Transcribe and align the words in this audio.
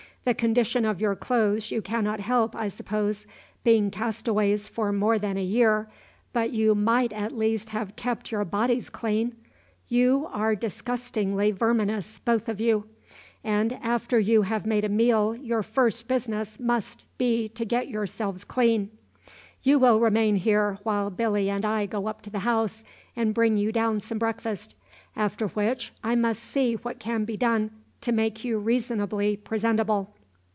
The 0.23 0.35
condition 0.35 0.85
of 0.85 1.01
your 1.01 1.15
clothes 1.15 1.71
you 1.71 1.81
cannot 1.81 2.19
help, 2.19 2.55
I 2.55 2.67
suppose, 2.67 3.25
being 3.63 3.89
castaways 3.89 4.67
for 4.67 4.91
more 4.93 5.17
than 5.17 5.35
a 5.35 5.41
year; 5.43 5.89
but 6.31 6.51
you 6.51 6.75
might 6.75 7.11
at 7.11 7.31
least 7.35 7.69
have 7.69 7.95
kept 7.95 8.31
your 8.31 8.45
bodies 8.45 8.91
clean. 8.91 9.33
You 9.87 10.29
are 10.31 10.55
disgustingly 10.55 11.49
verminous, 11.49 12.19
both 12.19 12.49
of 12.49 12.61
you; 12.61 12.83
and 13.43 13.73
after 13.81 14.19
you 14.19 14.43
have 14.43 14.65
had 14.65 14.83
a 14.83 14.89
meal 14.89 15.35
your 15.35 15.63
first 15.63 16.07
business 16.07 16.59
must 16.59 17.05
be 17.17 17.49
to 17.49 17.65
get 17.65 17.87
yourselves 17.87 18.43
clean. 18.43 18.91
You 19.63 19.79
will 19.79 19.99
remain 19.99 20.35
here 20.35 20.77
while 20.83 21.09
Billy 21.09 21.49
and 21.49 21.65
I 21.65 21.87
go 21.87 22.05
up 22.05 22.21
to 22.21 22.29
the 22.29 22.39
house 22.45 22.83
and 23.15 23.33
bring 23.33 23.57
you 23.57 23.71
down 23.71 23.99
some 24.01 24.19
breakfast; 24.19 24.75
after 25.15 25.47
which 25.47 25.91
I 26.03 26.13
must 26.13 26.43
see 26.43 26.75
what 26.75 26.99
can 26.99 27.25
be 27.25 27.37
done 27.37 27.71
to 28.01 28.11
make 28.11 28.43
you 28.43 28.57
reasonably 28.57 29.37
presentable." 29.37 30.11